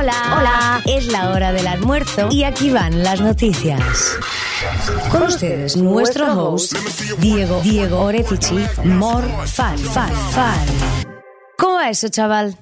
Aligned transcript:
Hola, 0.00 0.34
hola. 0.34 0.82
Es 0.86 1.08
la 1.08 1.28
hora 1.28 1.52
del 1.52 1.66
almuerzo 1.66 2.28
y 2.30 2.44
aquí 2.44 2.70
van 2.70 3.02
las 3.02 3.20
noticias. 3.20 4.16
Con 5.10 5.24
ustedes, 5.24 5.76
nuestro 5.76 6.32
host, 6.32 6.74
Diego, 7.18 7.60
Diego 7.60 8.00
Orefici, 8.00 8.64
Mor 8.82 9.22
Fan, 9.46 9.76
Fan, 9.76 10.10
Fan. 10.30 10.58
¿Cómo 11.58 11.74
va 11.74 11.90
eso, 11.90 12.08
chaval? 12.08 12.56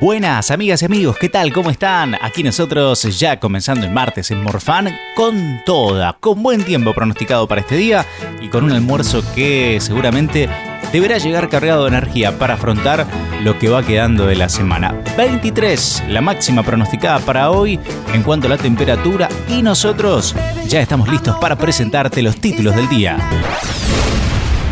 Buenas 0.00 0.52
amigas 0.52 0.80
y 0.82 0.84
amigos, 0.84 1.16
¿qué 1.18 1.28
tal? 1.28 1.52
¿Cómo 1.52 1.70
están? 1.70 2.14
Aquí 2.22 2.44
nosotros 2.44 3.02
ya 3.18 3.40
comenzando 3.40 3.84
el 3.84 3.92
martes 3.92 4.30
en 4.30 4.44
Morfan 4.44 4.96
con 5.16 5.60
toda, 5.66 6.18
con 6.20 6.40
buen 6.40 6.64
tiempo 6.64 6.94
pronosticado 6.94 7.48
para 7.48 7.62
este 7.62 7.74
día 7.74 8.06
y 8.40 8.48
con 8.48 8.62
un 8.62 8.70
almuerzo 8.70 9.24
que 9.34 9.80
seguramente 9.80 10.48
deberá 10.92 11.18
llegar 11.18 11.48
cargado 11.48 11.82
de 11.82 11.88
energía 11.88 12.38
para 12.38 12.54
afrontar 12.54 13.06
lo 13.42 13.58
que 13.58 13.68
va 13.68 13.82
quedando 13.82 14.26
de 14.26 14.36
la 14.36 14.48
semana. 14.48 14.94
23, 15.16 16.04
la 16.08 16.20
máxima 16.20 16.62
pronosticada 16.62 17.18
para 17.20 17.50
hoy 17.50 17.78
en 18.12 18.22
cuanto 18.22 18.46
a 18.46 18.50
la 18.50 18.58
temperatura 18.58 19.28
y 19.48 19.62
nosotros 19.62 20.34
ya 20.66 20.80
estamos 20.80 21.08
listos 21.08 21.36
para 21.36 21.56
presentarte 21.56 22.22
los 22.22 22.36
títulos 22.36 22.74
del 22.74 22.88
día. 22.88 23.18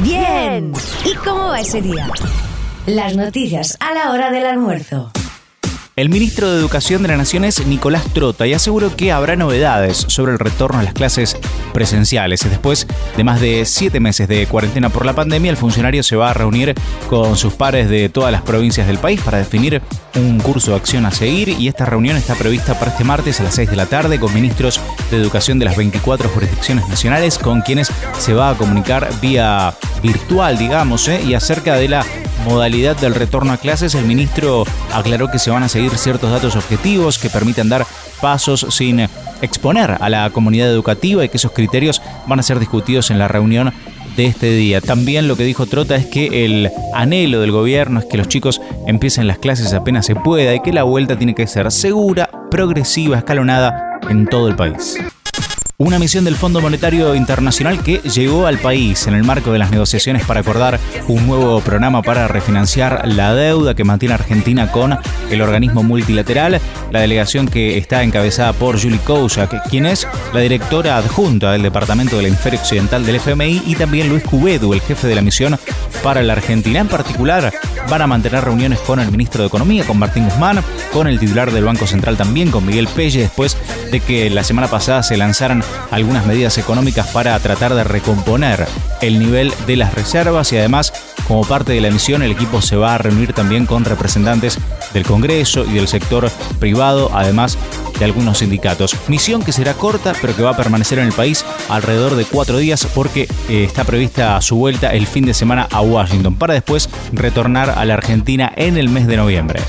Bien. 0.02 0.72
¿Y 1.04 1.14
cómo 1.16 1.48
va 1.48 1.60
ese 1.60 1.82
día? 1.82 2.08
Las 2.86 3.16
noticias 3.16 3.76
a 3.80 3.92
la 3.92 4.10
hora 4.10 4.30
del 4.30 4.46
almuerzo. 4.46 5.12
El 5.96 6.08
ministro 6.08 6.50
de 6.50 6.58
Educación 6.58 7.02
de 7.02 7.08
la 7.08 7.16
Nación 7.16 7.44
es 7.44 7.66
Nicolás 7.66 8.04
Trota 8.14 8.46
y 8.46 8.54
aseguró 8.54 8.94
que 8.94 9.10
habrá 9.10 9.34
novedades 9.34 9.96
sobre 10.08 10.32
el 10.32 10.38
retorno 10.38 10.78
a 10.78 10.82
las 10.84 10.94
clases 10.94 11.36
presenciales. 11.74 12.48
Después 12.48 12.86
de 13.16 13.24
más 13.24 13.40
de 13.40 13.64
siete 13.66 13.98
meses 13.98 14.28
de 14.28 14.46
cuarentena 14.46 14.88
por 14.88 15.04
la 15.04 15.14
pandemia, 15.14 15.50
el 15.50 15.56
funcionario 15.56 16.04
se 16.04 16.14
va 16.14 16.30
a 16.30 16.34
reunir 16.34 16.74
con 17.08 17.36
sus 17.36 17.54
pares 17.54 17.90
de 17.90 18.08
todas 18.08 18.30
las 18.30 18.42
provincias 18.42 18.86
del 18.86 18.98
país 18.98 19.20
para 19.20 19.38
definir 19.38 19.82
un 20.14 20.38
curso 20.38 20.70
de 20.70 20.76
acción 20.76 21.06
a 21.06 21.10
seguir 21.10 21.48
y 21.48 21.66
esta 21.66 21.86
reunión 21.86 22.16
está 22.16 22.36
prevista 22.36 22.78
para 22.78 22.92
este 22.92 23.04
martes 23.04 23.40
a 23.40 23.44
las 23.44 23.54
6 23.56 23.70
de 23.70 23.76
la 23.76 23.86
tarde 23.86 24.20
con 24.20 24.32
ministros 24.32 24.80
de 25.10 25.16
educación 25.16 25.58
de 25.58 25.64
las 25.64 25.76
24 25.76 26.28
jurisdicciones 26.28 26.88
nacionales 26.88 27.36
con 27.36 27.62
quienes 27.62 27.92
se 28.18 28.32
va 28.32 28.50
a 28.50 28.54
comunicar 28.54 29.08
vía 29.20 29.74
virtual, 30.02 30.56
digamos, 30.56 31.08
¿eh? 31.08 31.20
y 31.26 31.34
acerca 31.34 31.74
de 31.74 31.88
la 31.88 32.06
modalidad 32.44 32.96
del 32.96 33.14
retorno 33.14 33.52
a 33.52 33.56
clases, 33.56 33.94
el 33.94 34.04
ministro 34.04 34.64
aclaró 34.92 35.30
que 35.30 35.38
se 35.38 35.50
van 35.50 35.62
a 35.62 35.68
seguir 35.68 35.96
ciertos 35.96 36.30
datos 36.30 36.56
objetivos 36.56 37.18
que 37.18 37.30
permitan 37.30 37.68
dar 37.68 37.86
pasos 38.20 38.66
sin 38.70 39.00
exponer 39.42 39.96
a 40.00 40.08
la 40.08 40.30
comunidad 40.30 40.68
educativa 40.68 41.24
y 41.24 41.28
que 41.28 41.36
esos 41.36 41.52
criterios 41.52 42.02
van 42.26 42.40
a 42.40 42.42
ser 42.42 42.58
discutidos 42.58 43.10
en 43.10 43.18
la 43.18 43.28
reunión 43.28 43.72
de 44.16 44.26
este 44.26 44.50
día. 44.52 44.80
También 44.80 45.28
lo 45.28 45.36
que 45.36 45.44
dijo 45.44 45.66
Trota 45.66 45.96
es 45.96 46.06
que 46.06 46.44
el 46.44 46.70
anhelo 46.94 47.40
del 47.40 47.52
gobierno 47.52 48.00
es 48.00 48.06
que 48.06 48.18
los 48.18 48.28
chicos 48.28 48.60
empiecen 48.86 49.26
las 49.26 49.38
clases 49.38 49.72
apenas 49.72 50.06
se 50.06 50.16
pueda 50.16 50.54
y 50.54 50.60
que 50.60 50.72
la 50.72 50.82
vuelta 50.82 51.16
tiene 51.16 51.34
que 51.34 51.46
ser 51.46 51.70
segura, 51.70 52.28
progresiva, 52.50 53.18
escalonada 53.18 53.98
en 54.08 54.26
todo 54.26 54.48
el 54.48 54.56
país. 54.56 54.98
Una 55.80 55.98
misión 55.98 56.26
del 56.26 56.36
Fondo 56.36 56.60
Monetario 56.60 57.14
Internacional 57.14 57.82
que 57.82 58.00
llegó 58.00 58.46
al 58.46 58.58
país 58.58 59.06
en 59.06 59.14
el 59.14 59.24
marco 59.24 59.50
de 59.50 59.58
las 59.58 59.70
negociaciones 59.70 60.26
para 60.26 60.40
acordar 60.40 60.78
un 61.08 61.26
nuevo 61.26 61.58
programa 61.62 62.02
para 62.02 62.28
refinanciar 62.28 63.08
la 63.08 63.34
deuda 63.34 63.74
que 63.74 63.82
mantiene 63.82 64.14
Argentina 64.14 64.70
con 64.70 64.98
el 65.30 65.40
organismo 65.40 65.82
multilateral. 65.82 66.60
La 66.90 67.00
delegación 67.00 67.48
que 67.48 67.78
está 67.78 68.02
encabezada 68.02 68.52
por 68.52 68.78
Julie 68.78 68.98
Kouchak, 68.98 69.70
quien 69.70 69.86
es 69.86 70.06
la 70.34 70.40
directora 70.40 70.98
adjunta 70.98 71.52
del 71.52 71.62
Departamento 71.62 72.18
del 72.18 72.26
Hemisferio 72.26 72.60
Occidental 72.60 73.06
del 73.06 73.16
FMI, 73.16 73.62
y 73.64 73.74
también 73.74 74.10
Luis 74.10 74.24
Cubedu, 74.24 74.74
el 74.74 74.82
jefe 74.82 75.08
de 75.08 75.14
la 75.14 75.22
misión 75.22 75.58
para 76.02 76.22
la 76.22 76.34
Argentina. 76.34 76.80
En 76.80 76.88
particular, 76.88 77.54
van 77.88 78.02
a 78.02 78.06
mantener 78.06 78.44
reuniones 78.44 78.80
con 78.80 79.00
el 79.00 79.10
ministro 79.10 79.42
de 79.42 79.48
Economía, 79.48 79.84
con 79.84 79.98
Martín 79.98 80.24
Guzmán, 80.24 80.62
con 80.92 81.06
el 81.06 81.18
titular 81.18 81.50
del 81.50 81.64
Banco 81.64 81.86
Central 81.86 82.18
también, 82.18 82.50
con 82.50 82.66
Miguel 82.66 82.86
Pelle, 82.88 83.20
después 83.20 83.56
de 83.90 84.00
que 84.00 84.30
la 84.30 84.44
semana 84.44 84.68
pasada 84.68 85.02
se 85.02 85.16
lanzaran 85.16 85.64
algunas 85.90 86.26
medidas 86.26 86.58
económicas 86.58 87.08
para 87.08 87.38
tratar 87.38 87.74
de 87.74 87.84
recomponer 87.84 88.66
el 89.00 89.18
nivel 89.18 89.52
de 89.66 89.76
las 89.76 89.94
reservas 89.94 90.52
y 90.52 90.58
además 90.58 90.92
como 91.26 91.44
parte 91.44 91.72
de 91.72 91.80
la 91.80 91.90
misión 91.90 92.22
el 92.22 92.32
equipo 92.32 92.60
se 92.60 92.76
va 92.76 92.94
a 92.94 92.98
reunir 92.98 93.32
también 93.32 93.66
con 93.66 93.84
representantes 93.84 94.58
del 94.92 95.04
Congreso 95.04 95.64
y 95.64 95.74
del 95.74 95.88
sector 95.88 96.30
privado, 96.58 97.10
además 97.14 97.56
de 97.98 98.04
algunos 98.04 98.38
sindicatos. 98.38 98.96
Misión 99.08 99.42
que 99.42 99.52
será 99.52 99.74
corta 99.74 100.12
pero 100.20 100.34
que 100.34 100.42
va 100.42 100.50
a 100.50 100.56
permanecer 100.56 100.98
en 100.98 101.06
el 101.06 101.12
país 101.12 101.44
alrededor 101.68 102.16
de 102.16 102.24
cuatro 102.24 102.58
días 102.58 102.86
porque 102.94 103.28
eh, 103.48 103.64
está 103.64 103.84
prevista 103.84 104.40
su 104.40 104.56
vuelta 104.56 104.92
el 104.92 105.06
fin 105.06 105.24
de 105.24 105.34
semana 105.34 105.68
a 105.70 105.80
Washington 105.80 106.36
para 106.36 106.54
después 106.54 106.88
retornar 107.12 107.70
a 107.70 107.84
la 107.84 107.94
Argentina 107.94 108.52
en 108.56 108.76
el 108.76 108.88
mes 108.88 109.06
de 109.06 109.16
noviembre. 109.16 109.60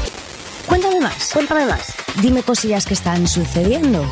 Cuéntame 0.67 1.01
más, 1.01 1.31
cuéntame 1.33 1.65
más. 1.65 1.93
Dime 2.21 2.43
cosillas 2.43 2.85
que 2.85 2.93
están 2.93 3.27
sucediendo. 3.27 4.05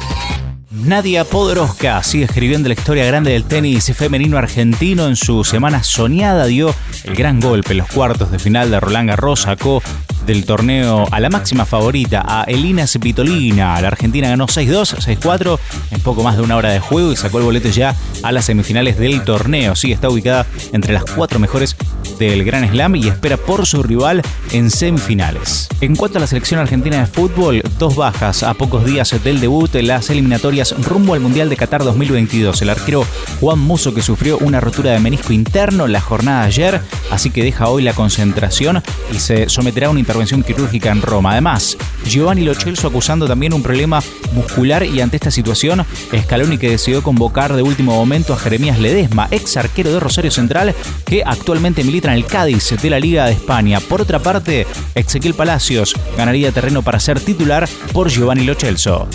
Nadia 0.72 1.25
Podoroska 1.25 2.03
sigue 2.03 2.25
escribiendo 2.25 2.69
la 2.69 2.75
historia 2.75 3.03
grande 3.03 3.31
del 3.31 3.44
tenis 3.44 3.91
femenino 3.96 4.38
argentino. 4.38 5.07
En 5.07 5.16
su 5.16 5.44
semana 5.44 5.81
soñada 5.81 6.46
dio 6.46 6.75
el 7.06 7.16
gran 7.16 7.40
golpe 7.40 7.72
en 7.72 7.80
los 7.80 7.88
cuartos 7.88 8.30
de 8.30 8.38
final 8.38 8.69
de 8.69 8.80
Roland 8.80 9.09
Garros. 9.09 9.41
Sacó 9.41 9.81
del 10.28 10.46
torneo 10.46 11.07
a 11.12 11.19
la 11.19 11.31
máxima 11.31 11.66
favorita, 11.66 12.24
a 12.24 12.44
Elina 12.44 12.85
Svitolina. 12.85 13.81
La 13.81 13.88
Argentina 13.88 14.30
ganó 14.30 14.46
6-2, 14.46 14.97
6-4 15.19 15.59
en 15.90 16.02
poco 16.02 16.22
más 16.22 16.38
de 16.38 16.44
una 16.44 16.56
hora 16.56 16.69
de 16.69 16.80
juego 16.80 17.12
y 17.12 17.16
sacó 17.16 17.40
el 17.40 17.46
boleto 17.46 17.69
ya 17.69 17.96
a 18.22 18.31
las 18.31 18.46
semifinales 18.46 19.00
del 19.00 19.24
torneo. 19.24 19.75
Sí, 19.75 19.91
está 19.91 20.07
ubicada 20.07 20.46
entre 20.72 20.94
las 20.94 21.03
cuatro 21.03 21.40
mejores 21.40 21.75
del 22.19 22.44
Gran 22.44 22.69
Slam 22.69 22.96
y 22.97 23.07
espera 23.07 23.38
por 23.38 23.66
su 23.66 23.81
rival 23.81 24.22
en 24.52 24.69
semifinales. 24.69 25.68
En 25.81 25.96
cuanto 25.96 26.18
a 26.18 26.22
la 26.22 26.28
selección 26.28 26.59
argentina 26.59 27.00
de 27.00 27.07
fútbol, 27.07 27.63
dos 27.80 27.96
bajas 27.96 28.44
a 28.44 28.53
pocos 28.53 28.85
días 28.85 29.16
del 29.24 29.40
debut 29.40 29.74
en 29.75 29.88
las 29.88 30.09
eliminatorias 30.09 30.75
rumbo 30.84 31.13
al 31.13 31.22
Mundial 31.22 31.50
de 31.50 31.56
Qatar 31.56 31.84
2022. 31.84 32.62
El 32.62 32.69
arquero 32.69 33.06
Juan 33.40 33.59
Muso 33.59 33.94
que 33.94 34.02
sufrió 34.02 34.38
una 34.40 34.59
rotura 34.59 34.91
de 34.91 35.00
menisco 35.00 35.34
interno 35.34 35.88
la 35.88 36.02
jornada 36.02 36.41
de 36.41 36.47
ayer, 36.47 36.81
así 37.09 37.30
que 37.30 37.44
deja 37.44 37.69
hoy 37.69 37.84
la 37.84 37.94
concentración 37.94 38.84
y 39.13 39.19
se 39.19 39.50
someterá 39.50 39.88
a 39.88 39.90
una 39.91 40.00
intervención 40.00 40.44
quirúrgica 40.44 40.91
en 40.91 41.01
Roma. 41.01 41.31
Además, 41.31 41.78
Giovanni 42.06 42.44
Lochelso 42.44 42.88
acusando 42.88 43.28
también 43.28 43.54
un 43.54 43.64
problema 43.64 44.02
muscular 44.34 44.84
y 44.84 45.02
ante 45.02 45.18
esta 45.18 45.32
situación, 45.32 45.86
Scaloni 46.18 46.58
que 46.58 46.72
decidió 46.72 47.04
convocar 47.04 47.54
de 47.54 47.62
último 47.62 47.96
momento 47.96 48.34
a 48.34 48.38
Jeremías 48.38 48.80
Ledesma, 48.80 49.28
ex 49.32 49.58
arquero 49.58 49.92
de 49.92 50.00
Rosario 50.00 50.32
Central, 50.32 50.74
que 51.06 51.24
actualmente 51.26 51.84
milita 51.84 52.10
en 52.10 52.16
el 52.16 52.26
Cádiz 52.26 52.76
de 52.82 52.90
la 52.90 53.00
Liga 53.00 53.26
de 53.26 53.34
España. 53.34 53.80
Por 53.80 54.02
otra 54.02 54.20
parte, 54.20 54.66
Ezequiel 54.96 55.34
Palacios 55.34 55.96
ganaría 56.18 56.52
terreno 56.52 56.82
para 56.82 57.00
ser 57.00 57.20
titular 57.20 57.68
por 57.94 58.10
Giovanni 58.10 58.44
Lochelso 58.44 59.08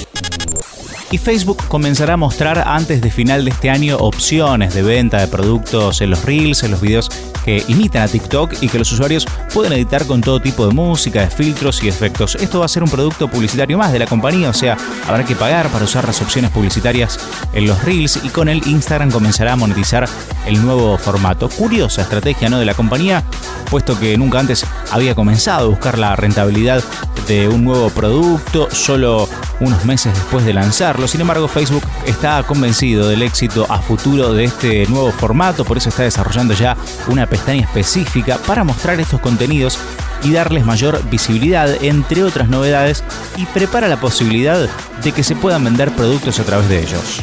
y 1.14 1.18
Facebook 1.18 1.62
comenzará 1.68 2.14
a 2.14 2.16
mostrar 2.16 2.64
antes 2.66 3.00
de 3.00 3.08
final 3.08 3.44
de 3.44 3.52
este 3.52 3.70
año 3.70 3.96
opciones 3.98 4.74
de 4.74 4.82
venta 4.82 5.20
de 5.20 5.28
productos 5.28 6.00
en 6.00 6.10
los 6.10 6.24
reels, 6.24 6.64
en 6.64 6.72
los 6.72 6.80
videos 6.80 7.08
que 7.44 7.62
imitan 7.68 8.02
a 8.02 8.08
TikTok 8.08 8.54
y 8.60 8.68
que 8.68 8.78
los 8.78 8.90
usuarios 8.92 9.26
pueden 9.52 9.72
editar 9.72 10.06
con 10.06 10.20
todo 10.20 10.40
tipo 10.40 10.66
de 10.66 10.72
música, 10.72 11.20
de 11.20 11.30
filtros 11.30 11.82
y 11.82 11.88
efectos. 11.88 12.36
Esto 12.36 12.60
va 12.60 12.66
a 12.66 12.68
ser 12.68 12.82
un 12.82 12.90
producto 12.90 13.28
publicitario 13.28 13.78
más 13.78 13.92
de 13.92 13.98
la 13.98 14.06
compañía, 14.06 14.48
o 14.50 14.54
sea, 14.54 14.76
habrá 15.06 15.24
que 15.24 15.36
pagar 15.36 15.68
para 15.68 15.84
usar 15.84 16.06
las 16.06 16.20
opciones 16.22 16.50
publicitarias 16.50 17.18
en 17.52 17.66
los 17.66 17.82
reels 17.84 18.20
y 18.24 18.28
con 18.28 18.48
el 18.48 18.66
Instagram 18.66 19.10
comenzará 19.10 19.52
a 19.52 19.56
monetizar 19.56 20.08
el 20.46 20.62
nuevo 20.64 20.96
formato. 20.98 21.48
Curiosa 21.48 22.02
estrategia 22.02 22.48
¿no? 22.48 22.58
de 22.58 22.64
la 22.64 22.74
compañía, 22.74 23.22
puesto 23.70 23.98
que 23.98 24.16
nunca 24.16 24.40
antes 24.40 24.64
había 24.90 25.14
comenzado 25.14 25.66
a 25.66 25.70
buscar 25.70 25.98
la 25.98 26.16
rentabilidad 26.16 26.82
de 27.26 27.48
un 27.48 27.64
nuevo 27.64 27.88
producto 27.90 28.68
solo 28.70 29.28
unos 29.60 29.84
meses 29.84 30.12
después 30.14 30.44
de 30.44 30.52
lanzarlo. 30.52 31.08
Sin 31.08 31.20
embargo, 31.20 31.48
Facebook 31.48 31.82
está 32.06 32.42
convencido 32.42 33.08
del 33.08 33.22
éxito 33.22 33.66
a 33.68 33.78
futuro 33.78 34.32
de 34.34 34.44
este 34.44 34.86
nuevo 34.88 35.10
formato, 35.10 35.64
por 35.64 35.78
eso 35.78 35.88
está 35.88 36.02
desarrollando 36.02 36.54
ya 36.54 36.76
una 37.08 37.26
pestaña 37.34 37.62
específica 37.62 38.38
para 38.46 38.62
mostrar 38.62 39.00
estos 39.00 39.20
contenidos 39.20 39.76
y 40.22 40.32
darles 40.32 40.64
mayor 40.64 41.02
visibilidad, 41.10 41.82
entre 41.82 42.22
otras 42.22 42.48
novedades, 42.48 43.02
y 43.36 43.44
prepara 43.46 43.88
la 43.88 43.96
posibilidad 43.96 44.68
de 45.02 45.12
que 45.12 45.24
se 45.24 45.34
puedan 45.34 45.64
vender 45.64 45.90
productos 45.90 46.38
a 46.38 46.44
través 46.44 46.68
de 46.68 46.80
ellos. 46.84 47.20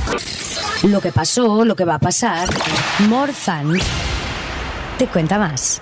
Lo 0.84 1.00
que 1.00 1.14
pasó, 1.14 1.64
lo 1.64 1.78
que 1.78 1.86
va 1.86 1.96
a 1.96 2.00
pasar, 2.00 2.50
Morzan 3.08 3.80
te 4.98 5.08
cuenta 5.08 5.40
más. 5.40 5.82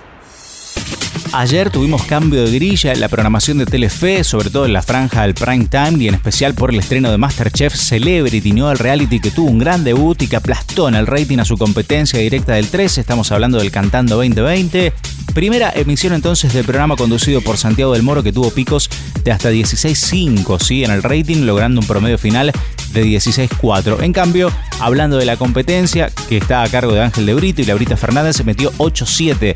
Ayer 1.32 1.70
tuvimos 1.70 2.02
cambio 2.02 2.44
de 2.44 2.50
grilla 2.50 2.92
en 2.92 2.98
la 2.98 3.08
programación 3.08 3.58
de 3.58 3.66
Telefe, 3.66 4.24
sobre 4.24 4.50
todo 4.50 4.66
en 4.66 4.72
la 4.72 4.82
franja 4.82 5.22
del 5.22 5.34
prime 5.34 5.66
time 5.66 6.02
y 6.02 6.08
en 6.08 6.14
especial 6.14 6.54
por 6.54 6.70
el 6.70 6.80
estreno 6.80 7.08
de 7.08 7.18
Masterchef 7.18 7.72
Celebrity. 7.72 8.50
El 8.50 8.78
reality 8.78 9.20
que 9.20 9.30
tuvo 9.30 9.48
un 9.48 9.60
gran 9.60 9.84
debut 9.84 10.20
y 10.22 10.26
que 10.26 10.34
aplastó 10.34 10.88
en 10.88 10.96
el 10.96 11.06
rating 11.06 11.38
a 11.38 11.44
su 11.44 11.56
competencia 11.56 12.18
directa 12.18 12.54
del 12.54 12.66
13. 12.66 13.00
Estamos 13.00 13.30
hablando 13.30 13.58
del 13.58 13.70
Cantando 13.70 14.16
2020. 14.16 14.92
Primera 15.32 15.70
emisión 15.72 16.14
entonces 16.14 16.52
del 16.52 16.64
programa 16.64 16.96
conducido 16.96 17.40
por 17.42 17.56
Santiago 17.58 17.92
del 17.92 18.02
Moro 18.02 18.24
que 18.24 18.32
tuvo 18.32 18.50
picos 18.50 18.90
de 19.22 19.30
hasta 19.30 19.52
16.5 19.52 20.60
¿sí? 20.60 20.82
en 20.82 20.90
el 20.90 21.04
rating, 21.04 21.46
logrando 21.46 21.80
un 21.80 21.86
promedio 21.86 22.18
final 22.18 22.52
de 22.92 23.04
16-4. 23.04 24.02
En 24.02 24.12
cambio, 24.12 24.50
hablando 24.80 25.16
de 25.16 25.26
la 25.26 25.36
competencia, 25.36 26.10
que 26.28 26.36
está 26.36 26.62
a 26.62 26.68
cargo 26.68 26.92
de 26.92 27.00
Ángel 27.00 27.26
de 27.26 27.34
Brito 27.34 27.62
y 27.62 27.66
Laurita 27.66 27.96
Fernández, 27.96 28.36
se 28.36 28.44
metió 28.44 28.72
8-7 28.72 29.54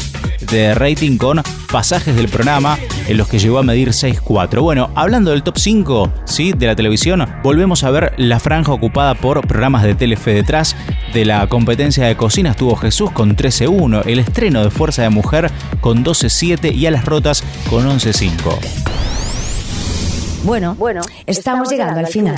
de 0.51 0.75
rating 0.75 1.17
con 1.17 1.43
pasajes 1.71 2.15
del 2.17 2.29
programa 2.29 2.79
en 3.09 3.17
los 3.17 3.29
que 3.29 3.39
llegó 3.39 3.59
a 3.59 3.63
medir 3.63 3.91
6-4. 3.91 4.61
Bueno, 4.61 4.91
hablando 4.95 5.31
del 5.31 5.43
top 5.43 5.59
5 5.59 6.13
¿sí? 6.25 6.53
de 6.53 6.67
la 6.67 6.77
televisión, 6.77 7.27
volvemos 7.43 7.85
a 7.85 7.91
ver 7.91 8.15
la 8.17 8.41
franja 8.41 8.73
ocupada 8.73 9.15
por 9.15 9.47
programas 9.47 9.83
de 9.83 9.95
Telefe 9.95 10.35
detrás 10.35 10.77
de 11.13 11.25
la 11.25 11.47
competencia 11.47 12.07
de 12.07 12.17
cocina 12.17 12.51
estuvo 12.51 12.77
Jesús 12.77 13.11
con 13.11 13.37
13-1, 13.37 14.03
el 14.07 14.19
estreno 14.19 14.63
de 14.63 14.71
Fuerza 14.71 15.03
de 15.03 15.11
Mujer 15.11 15.51
con 15.81 16.05
12-7 16.05 16.75
y 16.75 16.87
a 16.87 16.91
las 16.91 17.05
rotas 17.05 17.43
con 17.71 17.87
11-5. 17.87 18.59
Bueno, 20.45 20.75
bueno, 20.75 21.01
estamos, 21.27 21.71
llegando, 21.71 22.01
al 22.01 22.07
final. 22.07 22.37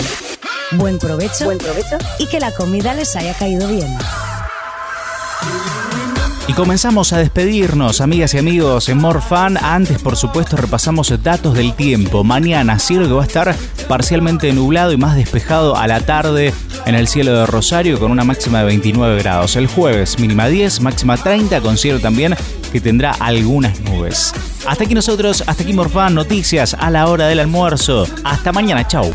Buen 0.73 0.99
provecho, 0.99 1.45
Buen 1.45 1.59
provecho 1.59 1.97
y 2.19 2.27
que 2.27 2.41
la 2.41 2.53
comida 2.53 2.93
les 2.93 3.15
haya 3.15 3.35
caído 3.35 3.69
bien. 3.69 3.97
Y 6.49 6.53
comenzamos 6.53 7.13
a 7.13 7.19
despedirnos, 7.19 8.01
amigas 8.01 8.35
y 8.35 8.39
amigos, 8.39 8.89
en 8.89 8.99
Morfan. 8.99 9.57
Antes, 9.57 10.01
por 10.01 10.17
supuesto, 10.17 10.57
repasamos 10.57 11.13
datos 11.23 11.55
del 11.55 11.75
tiempo. 11.75 12.25
Mañana, 12.25 12.81
cielo 12.81 13.07
que 13.07 13.13
va 13.13 13.23
a 13.23 13.27
estar 13.27 13.55
parcialmente 13.89 14.53
nublado 14.53 14.93
y 14.93 14.97
más 14.97 15.17
despejado 15.17 15.77
a 15.77 15.87
la 15.87 16.01
tarde 16.01 16.53
en 16.85 16.97
el 16.97 17.07
cielo 17.07 17.33
de 17.33 17.47
Rosario 17.47 18.01
con 18.01 18.11
una 18.11 18.25
máxima 18.25 18.61
de 18.61 18.67
29 18.67 19.23
grados. 19.23 19.55
El 19.55 19.69
jueves, 19.69 20.19
mínima 20.19 20.49
10, 20.49 20.81
máxima 20.81 21.17
30, 21.17 21.61
con 21.61 21.79
cielo 21.79 22.01
también 22.01 22.35
que 22.73 22.81
tendrá 22.81 23.13
algunas 23.13 23.81
nubes. 23.81 24.33
Hasta 24.67 24.85
aquí 24.85 24.95
nosotros, 24.95 25.45
hasta 25.47 25.63
aquí 25.63 25.73
Morfan, 25.73 26.15
noticias 26.15 26.75
a 26.75 26.91
la 26.91 27.07
hora 27.07 27.29
del 27.29 27.39
almuerzo. 27.39 28.07
Hasta 28.25 28.53
mañana, 28.53 28.87
chau. 28.87 29.13